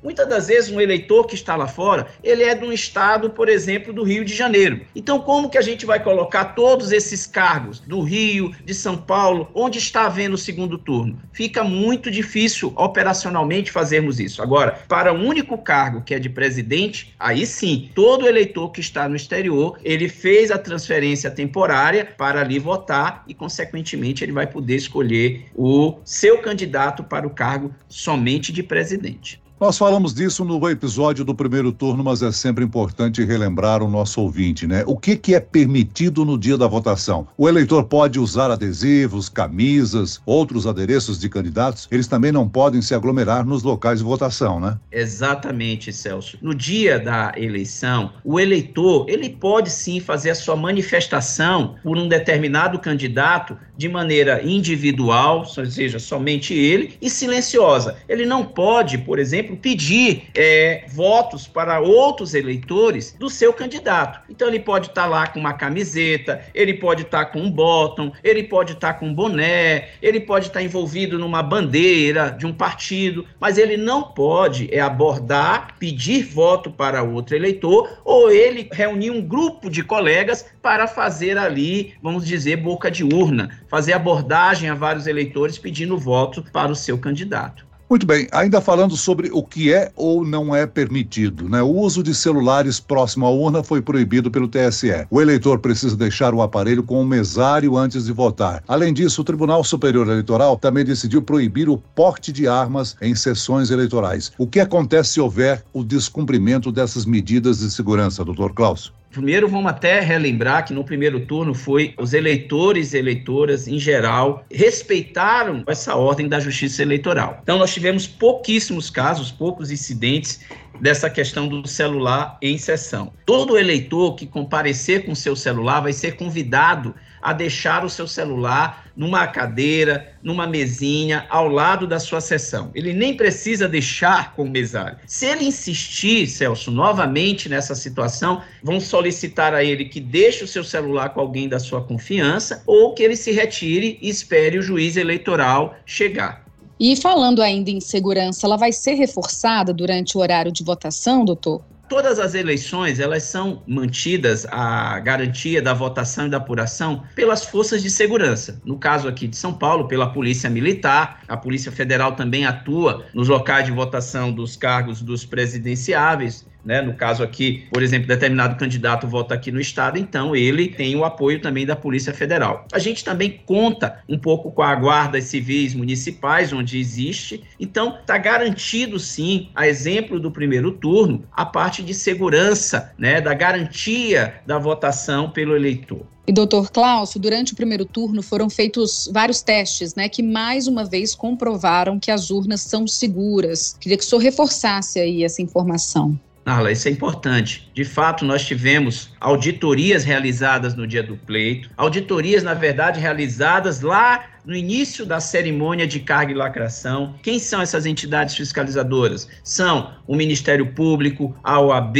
muitas 0.00 0.28
das 0.28 0.46
vezes 0.46 0.70
um 0.70 0.80
eleitor 0.80 1.26
que 1.26 1.34
está 1.34 1.56
lá 1.56 1.66
fora, 1.66 2.06
ele 2.22 2.44
é 2.44 2.54
de 2.54 2.64
um 2.64 2.72
estado, 2.72 3.30
por 3.30 3.48
exemplo, 3.48 3.92
do 3.92 4.04
Rio 4.04 4.24
de 4.24 4.32
Janeiro. 4.32 4.82
Então, 4.94 5.18
como 5.18 5.50
que 5.50 5.58
a 5.58 5.62
gente 5.62 5.84
vai 5.84 6.00
colocar 6.00 6.54
todos 6.54 6.92
esses 6.92 7.26
cargos 7.26 7.80
do 7.80 8.00
Rio, 8.00 8.54
de 8.64 8.74
São 8.74 8.96
Paulo, 8.96 9.50
onde 9.52 9.78
está 9.78 10.06
havendo 10.06 10.34
o 10.34 10.38
segundo 10.38 10.78
turno? 10.78 11.18
Fica 11.32 11.64
muito 11.64 12.12
difícil 12.12 12.72
operacionalmente 12.76 13.72
fazermos 13.88 14.20
isso. 14.20 14.42
Agora, 14.42 14.78
para 14.86 15.12
o 15.12 15.16
único 15.16 15.56
cargo 15.56 16.02
que 16.02 16.14
é 16.14 16.18
de 16.18 16.28
presidente, 16.28 17.14
aí 17.18 17.46
sim, 17.46 17.90
todo 17.94 18.28
eleitor 18.28 18.70
que 18.70 18.80
está 18.80 19.08
no 19.08 19.16
exterior, 19.16 19.78
ele 19.82 20.08
fez 20.08 20.50
a 20.50 20.58
transferência 20.58 21.30
temporária 21.30 22.04
para 22.04 22.40
ali 22.40 22.58
votar 22.58 23.24
e, 23.26 23.32
consequentemente, 23.32 24.22
ele 24.22 24.32
vai 24.32 24.46
poder 24.46 24.76
escolher 24.76 25.46
o 25.54 25.98
seu 26.04 26.38
candidato 26.38 27.02
para 27.02 27.26
o 27.26 27.30
cargo 27.30 27.74
somente 27.88 28.52
de 28.52 28.62
presidente. 28.62 29.40
Nós 29.60 29.76
falamos 29.76 30.14
disso 30.14 30.44
no 30.44 30.68
episódio 30.70 31.24
do 31.24 31.34
primeiro 31.34 31.72
turno, 31.72 32.04
mas 32.04 32.22
é 32.22 32.30
sempre 32.30 32.64
importante 32.64 33.24
relembrar 33.24 33.82
o 33.82 33.90
nosso 33.90 34.20
ouvinte, 34.20 34.68
né? 34.68 34.84
O 34.86 34.96
que, 34.96 35.16
que 35.16 35.34
é 35.34 35.40
permitido 35.40 36.24
no 36.24 36.38
dia 36.38 36.56
da 36.56 36.68
votação? 36.68 37.26
O 37.36 37.48
eleitor 37.48 37.82
pode 37.82 38.20
usar 38.20 38.52
adesivos, 38.52 39.28
camisas, 39.28 40.20
outros 40.24 40.64
adereços 40.64 41.18
de 41.18 41.28
candidatos. 41.28 41.88
Eles 41.90 42.06
também 42.06 42.30
não 42.30 42.48
podem 42.48 42.80
se 42.80 42.94
aglomerar 42.94 43.44
nos 43.44 43.64
locais 43.64 43.98
de 43.98 44.04
votação, 44.04 44.60
né? 44.60 44.78
Exatamente, 44.92 45.92
Celso. 45.92 46.38
No 46.40 46.54
dia 46.54 47.00
da 47.00 47.32
eleição, 47.36 48.12
o 48.22 48.38
eleitor 48.38 49.06
ele 49.08 49.28
pode 49.28 49.70
sim 49.70 49.98
fazer 49.98 50.30
a 50.30 50.36
sua 50.36 50.54
manifestação 50.54 51.74
por 51.82 51.98
um 51.98 52.06
determinado 52.06 52.78
candidato 52.78 53.56
de 53.76 53.88
maneira 53.88 54.40
individual, 54.44 55.38
ou 55.38 55.66
seja, 55.66 55.98
somente 55.98 56.54
ele, 56.54 56.94
e 57.00 57.08
silenciosa. 57.10 57.96
Ele 58.08 58.26
não 58.26 58.44
pode, 58.44 58.98
por 58.98 59.18
exemplo, 59.18 59.47
exemplo, 59.48 59.56
pedir 59.56 60.24
é, 60.34 60.84
votos 60.88 61.46
para 61.46 61.80
outros 61.80 62.34
eleitores 62.34 63.16
do 63.18 63.30
seu 63.30 63.52
candidato. 63.52 64.20
Então, 64.28 64.48
ele 64.48 64.60
pode 64.60 64.88
estar 64.88 65.02
tá 65.02 65.08
lá 65.08 65.26
com 65.26 65.40
uma 65.40 65.54
camiseta, 65.54 66.42
ele 66.54 66.74
pode 66.74 67.02
estar 67.02 67.26
tá 67.26 67.30
com 67.32 67.40
um 67.40 67.50
bottom, 67.50 68.12
ele 68.22 68.44
pode 68.44 68.74
estar 68.74 68.92
tá 68.92 68.98
com 68.98 69.06
um 69.06 69.14
boné, 69.14 69.88
ele 70.02 70.20
pode 70.20 70.46
estar 70.46 70.60
tá 70.60 70.64
envolvido 70.64 71.18
numa 71.18 71.42
bandeira 71.42 72.30
de 72.30 72.46
um 72.46 72.52
partido, 72.52 73.24
mas 73.40 73.58
ele 73.58 73.76
não 73.76 74.02
pode 74.02 74.68
é 74.72 74.80
abordar, 74.80 75.76
pedir 75.78 76.24
voto 76.24 76.70
para 76.70 77.02
outro 77.02 77.34
eleitor 77.34 78.00
ou 78.04 78.30
ele 78.30 78.68
reunir 78.72 79.10
um 79.10 79.22
grupo 79.22 79.70
de 79.70 79.82
colegas 79.82 80.46
para 80.62 80.86
fazer 80.86 81.38
ali, 81.38 81.94
vamos 82.02 82.26
dizer, 82.26 82.56
boca 82.56 82.90
de 82.90 83.04
urna, 83.04 83.50
fazer 83.68 83.92
abordagem 83.92 84.68
a 84.68 84.74
vários 84.74 85.06
eleitores 85.06 85.58
pedindo 85.58 85.96
voto 85.96 86.44
para 86.52 86.70
o 86.70 86.76
seu 86.76 86.98
candidato. 86.98 87.67
Muito 87.90 88.06
bem, 88.06 88.28
ainda 88.32 88.60
falando 88.60 88.94
sobre 88.98 89.30
o 89.32 89.42
que 89.42 89.72
é 89.72 89.90
ou 89.96 90.22
não 90.22 90.54
é 90.54 90.66
permitido, 90.66 91.48
né? 91.48 91.62
O 91.62 91.70
uso 91.70 92.02
de 92.02 92.14
celulares 92.14 92.78
próximo 92.78 93.24
à 93.24 93.30
urna 93.30 93.62
foi 93.62 93.80
proibido 93.80 94.30
pelo 94.30 94.46
TSE. 94.46 95.06
O 95.10 95.22
eleitor 95.22 95.58
precisa 95.58 95.96
deixar 95.96 96.34
o 96.34 96.42
aparelho 96.42 96.82
com 96.82 97.00
um 97.00 97.06
mesário 97.06 97.78
antes 97.78 98.04
de 98.04 98.12
votar. 98.12 98.62
Além 98.68 98.92
disso, 98.92 99.22
o 99.22 99.24
Tribunal 99.24 99.64
Superior 99.64 100.06
Eleitoral 100.06 100.58
também 100.58 100.84
decidiu 100.84 101.22
proibir 101.22 101.70
o 101.70 101.78
porte 101.78 102.30
de 102.30 102.46
armas 102.46 102.94
em 103.00 103.14
sessões 103.14 103.70
eleitorais. 103.70 104.32
O 104.36 104.46
que 104.46 104.60
acontece 104.60 105.14
se 105.14 105.20
houver 105.22 105.64
o 105.72 105.82
descumprimento 105.82 106.70
dessas 106.70 107.06
medidas 107.06 107.60
de 107.60 107.70
segurança, 107.70 108.22
doutor 108.22 108.52
Klaus? 108.52 108.92
Primeiro, 109.18 109.48
vamos 109.48 109.68
até 109.68 109.98
relembrar 109.98 110.64
que 110.64 110.72
no 110.72 110.84
primeiro 110.84 111.18
turno 111.18 111.52
foi 111.52 111.92
os 111.98 112.14
eleitores 112.14 112.92
e 112.92 112.98
eleitoras, 112.98 113.66
em 113.66 113.76
geral, 113.76 114.44
respeitaram 114.48 115.64
essa 115.66 115.96
ordem 115.96 116.28
da 116.28 116.38
justiça 116.38 116.82
eleitoral. 116.82 117.40
Então, 117.42 117.58
nós 117.58 117.74
tivemos 117.74 118.06
pouquíssimos 118.06 118.90
casos, 118.90 119.32
poucos 119.32 119.72
incidentes 119.72 120.42
dessa 120.80 121.10
questão 121.10 121.48
do 121.48 121.66
celular 121.66 122.38
em 122.40 122.56
sessão. 122.58 123.12
Todo 123.26 123.58
eleitor 123.58 124.14
que 124.14 124.24
comparecer 124.24 125.04
com 125.04 125.16
seu 125.16 125.34
celular 125.34 125.80
vai 125.80 125.92
ser 125.92 126.12
convidado 126.12 126.94
a 127.20 127.32
deixar 127.32 127.84
o 127.84 127.90
seu 127.90 128.06
celular 128.06 128.86
numa 128.96 129.26
cadeira, 129.26 130.12
numa 130.22 130.46
mesinha, 130.46 131.26
ao 131.30 131.48
lado 131.48 131.86
da 131.86 132.00
sua 132.00 132.20
sessão. 132.20 132.70
Ele 132.74 132.92
nem 132.92 133.16
precisa 133.16 133.68
deixar 133.68 134.34
com 134.34 134.42
o 134.42 134.50
mesário. 134.50 134.98
Se 135.06 135.26
ele 135.26 135.44
insistir, 135.44 136.26
Celso, 136.26 136.70
novamente 136.70 137.48
nessa 137.48 137.74
situação, 137.74 138.42
vão 138.62 138.80
solicitar 138.80 139.54
a 139.54 139.62
ele 139.62 139.84
que 139.84 140.00
deixe 140.00 140.42
o 140.42 140.48
seu 140.48 140.64
celular 140.64 141.10
com 141.10 141.20
alguém 141.20 141.48
da 141.48 141.58
sua 141.58 141.82
confiança 141.82 142.62
ou 142.66 142.94
que 142.94 143.02
ele 143.02 143.16
se 143.16 143.30
retire 143.30 143.98
e 144.02 144.08
espere 144.08 144.58
o 144.58 144.62
juiz 144.62 144.96
eleitoral 144.96 145.76
chegar. 145.86 146.44
E 146.80 146.94
falando 146.94 147.42
ainda 147.42 147.70
em 147.70 147.80
segurança, 147.80 148.46
ela 148.46 148.56
vai 148.56 148.72
ser 148.72 148.94
reforçada 148.94 149.72
durante 149.72 150.16
o 150.16 150.20
horário 150.20 150.52
de 150.52 150.62
votação, 150.62 151.24
doutor? 151.24 151.62
Todas 151.88 152.18
as 152.18 152.34
eleições 152.34 153.00
elas 153.00 153.22
são 153.24 153.62
mantidas 153.66 154.46
a 154.50 154.98
garantia 155.00 155.62
da 155.62 155.72
votação 155.72 156.26
e 156.26 156.30
da 156.30 156.36
apuração 156.36 157.02
pelas 157.14 157.44
forças 157.44 157.82
de 157.82 157.90
segurança. 157.90 158.60
No 158.64 158.78
caso 158.78 159.08
aqui 159.08 159.26
de 159.26 159.36
São 159.36 159.52
Paulo, 159.52 159.88
pela 159.88 160.12
Polícia 160.12 160.50
Militar, 160.50 161.22
a 161.26 161.36
Polícia 161.36 161.72
Federal 161.72 162.12
também 162.12 162.44
atua 162.46 163.06
nos 163.14 163.28
locais 163.28 163.64
de 163.64 163.72
votação 163.72 164.32
dos 164.32 164.56
cargos 164.56 165.00
dos 165.00 165.24
presidenciáveis 165.24 166.46
né? 166.68 166.82
No 166.82 166.92
caso 166.92 167.22
aqui, 167.22 167.64
por 167.72 167.82
exemplo, 167.82 168.06
determinado 168.06 168.56
candidato 168.56 169.08
vota 169.08 169.34
aqui 169.34 169.50
no 169.50 169.58
estado, 169.58 169.98
então 169.98 170.36
ele 170.36 170.68
tem 170.68 170.94
o 170.94 171.02
apoio 171.02 171.40
também 171.40 171.64
da 171.64 171.74
Polícia 171.74 172.12
Federal. 172.12 172.66
A 172.70 172.78
gente 172.78 173.02
também 173.02 173.40
conta 173.46 174.00
um 174.06 174.18
pouco 174.18 174.52
com 174.52 174.60
a 174.60 174.74
guardas 174.74 175.24
civis 175.24 175.74
municipais, 175.74 176.52
onde 176.52 176.78
existe. 176.78 177.42
Então, 177.58 177.96
está 177.98 178.18
garantido 178.18 179.00
sim, 179.00 179.48
a 179.54 179.66
exemplo 179.66 180.20
do 180.20 180.30
primeiro 180.30 180.72
turno, 180.72 181.24
a 181.32 181.46
parte 181.46 181.82
de 181.82 181.94
segurança, 181.94 182.92
né, 182.98 183.18
da 183.18 183.32
garantia 183.32 184.34
da 184.46 184.58
votação 184.58 185.30
pelo 185.30 185.56
eleitor. 185.56 186.04
E 186.26 186.32
doutor 186.32 186.70
Cláudio, 186.70 187.18
durante 187.18 187.54
o 187.54 187.56
primeiro 187.56 187.86
turno 187.86 188.22
foram 188.22 188.50
feitos 188.50 189.08
vários 189.10 189.40
testes, 189.40 189.94
né, 189.94 190.10
que 190.10 190.22
mais 190.22 190.66
uma 190.66 190.84
vez 190.84 191.14
comprovaram 191.14 191.98
que 191.98 192.10
as 192.10 192.30
urnas 192.30 192.60
são 192.60 192.86
seguras. 192.86 193.74
Queria 193.80 193.96
que 193.96 194.04
o 194.04 194.06
senhor 194.06 194.20
reforçasse 194.20 195.00
aí 195.00 195.24
essa 195.24 195.40
informação. 195.40 196.20
Narla, 196.48 196.72
isso 196.72 196.88
é 196.88 196.90
importante. 196.90 197.70
De 197.74 197.84
fato, 197.84 198.24
nós 198.24 198.42
tivemos 198.42 199.10
auditorias 199.20 200.02
realizadas 200.02 200.74
no 200.74 200.86
dia 200.86 201.02
do 201.02 201.14
pleito, 201.14 201.68
auditorias, 201.76 202.42
na 202.42 202.54
verdade, 202.54 202.98
realizadas 202.98 203.82
lá 203.82 204.24
no 204.44 204.54
início 204.54 205.04
da 205.04 205.20
cerimônia 205.20 205.86
de 205.86 206.00
carga 206.00 206.32
e 206.32 206.34
lacração. 206.34 207.14
Quem 207.22 207.38
são 207.38 207.60
essas 207.60 207.86
entidades 207.86 208.34
fiscalizadoras? 208.34 209.28
São 209.42 209.92
o 210.06 210.14
Ministério 210.14 210.72
Público, 210.72 211.36
a 211.44 211.60
OAB, 211.60 211.96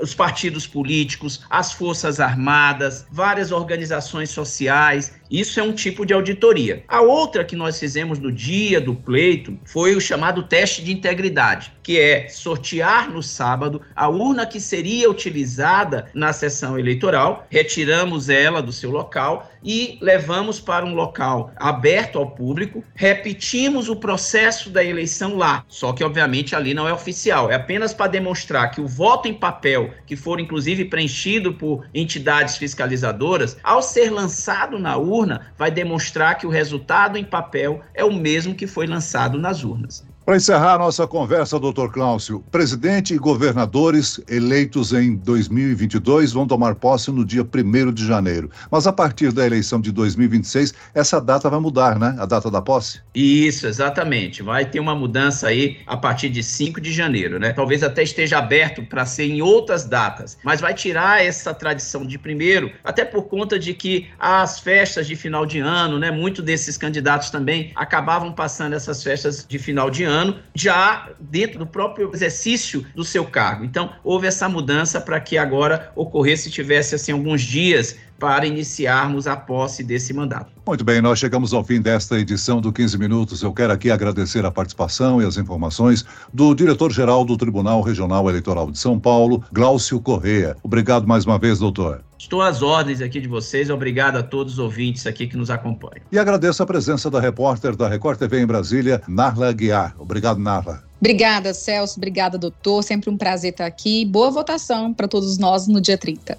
os 0.00 0.14
partidos 0.14 0.66
políticos, 0.66 1.42
as 1.48 1.72
Forças 1.72 2.18
Armadas, 2.18 3.06
várias 3.10 3.52
organizações 3.52 4.30
sociais. 4.30 5.14
Isso 5.30 5.60
é 5.60 5.62
um 5.62 5.72
tipo 5.72 6.04
de 6.04 6.12
auditoria. 6.12 6.84
A 6.88 7.00
outra 7.00 7.44
que 7.44 7.56
nós 7.56 7.78
fizemos 7.78 8.18
no 8.18 8.32
dia 8.32 8.80
do 8.80 8.94
pleito 8.94 9.58
foi 9.64 9.94
o 9.94 10.00
chamado 10.00 10.42
teste 10.42 10.82
de 10.82 10.92
integridade, 10.92 11.72
que 11.82 11.98
é 11.98 12.28
sortear 12.28 13.10
no 13.10 13.22
sábado 13.22 13.80
a 13.94 14.08
urna 14.08 14.46
que 14.46 14.60
seria 14.60 15.10
utilizada 15.10 16.06
na 16.14 16.32
sessão 16.32 16.78
eleitoral, 16.78 17.46
retiramos 17.50 18.28
ela 18.28 18.62
do 18.62 18.72
seu 18.72 18.90
local 18.90 19.50
e 19.64 19.98
levamos 20.00 20.58
para 20.58 20.84
um 20.84 20.94
local 20.94 21.52
aberto 21.72 22.18
ao 22.18 22.30
público, 22.30 22.84
repetimos 22.94 23.88
o 23.88 23.96
processo 23.96 24.70
da 24.70 24.84
eleição 24.84 25.36
lá, 25.36 25.64
só 25.68 25.92
que 25.92 26.04
obviamente 26.04 26.54
ali 26.54 26.74
não 26.74 26.86
é 26.86 26.92
oficial, 26.92 27.50
é 27.50 27.54
apenas 27.54 27.92
para 27.92 28.10
demonstrar 28.10 28.70
que 28.70 28.80
o 28.80 28.86
voto 28.86 29.28
em 29.28 29.34
papel, 29.34 29.90
que 30.06 30.16
for 30.16 30.38
inclusive 30.38 30.84
preenchido 30.84 31.54
por 31.54 31.86
entidades 31.94 32.56
fiscalizadoras, 32.56 33.56
ao 33.62 33.82
ser 33.82 34.10
lançado 34.10 34.78
na 34.78 34.96
urna, 34.96 35.52
vai 35.56 35.70
demonstrar 35.70 36.38
que 36.38 36.46
o 36.46 36.50
resultado 36.50 37.16
em 37.18 37.24
papel 37.24 37.80
é 37.94 38.04
o 38.04 38.12
mesmo 38.12 38.54
que 38.54 38.66
foi 38.66 38.86
lançado 38.86 39.38
nas 39.38 39.64
urnas. 39.64 40.04
Para 40.24 40.36
encerrar 40.36 40.74
a 40.74 40.78
nossa 40.78 41.04
conversa, 41.04 41.58
doutor 41.58 41.90
Cláudio, 41.90 42.44
presidente 42.48 43.12
e 43.12 43.18
governadores 43.18 44.20
eleitos 44.28 44.92
em 44.92 45.16
2022 45.16 46.30
vão 46.30 46.46
tomar 46.46 46.76
posse 46.76 47.10
no 47.10 47.24
dia 47.24 47.42
1 47.42 47.92
de 47.92 48.06
janeiro. 48.06 48.48
Mas 48.70 48.86
a 48.86 48.92
partir 48.92 49.32
da 49.32 49.44
eleição 49.44 49.80
de 49.80 49.90
2026, 49.90 50.74
essa 50.94 51.20
data 51.20 51.50
vai 51.50 51.58
mudar, 51.58 51.98
né? 51.98 52.14
A 52.20 52.24
data 52.24 52.48
da 52.48 52.62
posse? 52.62 53.00
Isso, 53.12 53.66
exatamente. 53.66 54.44
Vai 54.44 54.64
ter 54.64 54.78
uma 54.78 54.94
mudança 54.94 55.48
aí 55.48 55.78
a 55.88 55.96
partir 55.96 56.28
de 56.28 56.40
5 56.40 56.80
de 56.80 56.92
janeiro, 56.92 57.40
né? 57.40 57.52
Talvez 57.52 57.82
até 57.82 58.04
esteja 58.04 58.38
aberto 58.38 58.84
para 58.84 59.04
ser 59.04 59.24
em 59.24 59.42
outras 59.42 59.84
datas, 59.84 60.38
mas 60.44 60.60
vai 60.60 60.72
tirar 60.72 61.24
essa 61.24 61.52
tradição 61.52 62.06
de 62.06 62.16
primeiro, 62.16 62.70
até 62.84 63.04
por 63.04 63.24
conta 63.24 63.58
de 63.58 63.74
que 63.74 64.06
as 64.20 64.60
festas 64.60 65.08
de 65.08 65.16
final 65.16 65.44
de 65.44 65.58
ano, 65.58 65.98
né? 65.98 66.12
Muitos 66.12 66.44
desses 66.44 66.78
candidatos 66.78 67.28
também 67.28 67.72
acabavam 67.74 68.30
passando 68.30 68.74
essas 68.74 69.02
festas 69.02 69.44
de 69.48 69.58
final 69.58 69.90
de 69.90 70.04
ano 70.04 70.11
ano, 70.12 70.36
já 70.54 71.10
dentro 71.18 71.58
do 71.58 71.66
próprio 71.66 72.10
exercício 72.12 72.84
do 72.94 73.04
seu 73.04 73.24
cargo. 73.24 73.64
Então, 73.64 73.90
houve 74.04 74.26
essa 74.26 74.48
mudança 74.48 75.00
para 75.00 75.18
que 75.20 75.38
agora 75.38 75.90
ocorresse, 75.96 76.50
tivesse 76.50 76.94
assim 76.94 77.12
alguns 77.12 77.42
dias 77.42 77.96
para 78.22 78.46
iniciarmos 78.46 79.26
a 79.26 79.34
posse 79.34 79.82
desse 79.82 80.14
mandato. 80.14 80.52
Muito 80.64 80.84
bem, 80.84 81.00
nós 81.00 81.18
chegamos 81.18 81.52
ao 81.52 81.64
fim 81.64 81.80
desta 81.80 82.20
edição 82.20 82.60
do 82.60 82.72
15 82.72 82.96
Minutos. 82.96 83.42
Eu 83.42 83.52
quero 83.52 83.72
aqui 83.72 83.90
agradecer 83.90 84.44
a 84.44 84.50
participação 84.50 85.20
e 85.20 85.24
as 85.26 85.36
informações 85.36 86.04
do 86.32 86.54
diretor-geral 86.54 87.24
do 87.24 87.36
Tribunal 87.36 87.82
Regional 87.82 88.28
Eleitoral 88.30 88.70
de 88.70 88.78
São 88.78 88.96
Paulo, 89.00 89.42
Glaucio 89.52 90.00
Correia. 90.00 90.56
Obrigado 90.62 91.04
mais 91.04 91.24
uma 91.26 91.36
vez, 91.36 91.58
doutor. 91.58 92.04
Estou 92.22 92.40
às 92.40 92.62
ordens 92.62 93.00
aqui 93.00 93.20
de 93.20 93.26
vocês. 93.26 93.68
Obrigado 93.68 94.16
a 94.16 94.22
todos 94.22 94.52
os 94.52 94.58
ouvintes 94.60 95.08
aqui 95.08 95.26
que 95.26 95.36
nos 95.36 95.50
acompanham. 95.50 96.04
E 96.12 96.16
agradeço 96.16 96.62
a 96.62 96.66
presença 96.66 97.10
da 97.10 97.18
repórter 97.18 97.74
da 97.74 97.88
Record 97.88 98.16
TV 98.16 98.40
em 98.40 98.46
Brasília, 98.46 99.02
Narla 99.08 99.52
Guiar. 99.52 99.96
Obrigado, 99.98 100.38
Narla. 100.38 100.84
Obrigada, 101.00 101.52
Celso. 101.52 101.98
Obrigada, 101.98 102.38
doutor. 102.38 102.84
Sempre 102.84 103.10
um 103.10 103.16
prazer 103.16 103.50
estar 103.50 103.66
aqui. 103.66 104.04
Boa 104.04 104.30
votação 104.30 104.94
para 104.94 105.08
todos 105.08 105.36
nós 105.36 105.66
no 105.66 105.80
dia 105.80 105.98
30. 105.98 106.38